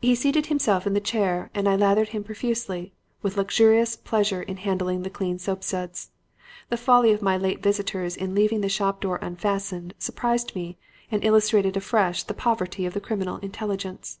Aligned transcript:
"He 0.00 0.16
seated 0.16 0.46
himself 0.46 0.84
in 0.84 0.94
the 0.94 1.00
chair 1.00 1.48
and 1.54 1.68
I 1.68 1.76
lathered 1.76 2.08
him 2.08 2.24
profusely, 2.24 2.92
with 3.22 3.36
luxurious 3.36 3.94
pleasure 3.94 4.42
in 4.42 4.56
handling 4.56 5.02
the 5.04 5.10
clean 5.10 5.38
soapsuds. 5.38 6.10
The 6.70 6.76
folly 6.76 7.12
of 7.12 7.22
my 7.22 7.36
late 7.36 7.62
visitors 7.62 8.16
in 8.16 8.34
leaving 8.34 8.62
the 8.62 8.68
shop 8.68 9.00
door 9.00 9.20
unfastened, 9.22 9.94
surprised 9.96 10.56
me, 10.56 10.76
and 11.08 11.24
illustrated 11.24 11.76
afresh 11.76 12.24
the 12.24 12.34
poverty 12.34 12.84
of 12.84 12.94
the 12.94 13.00
criminal 13.00 13.36
intelligence. 13.36 14.18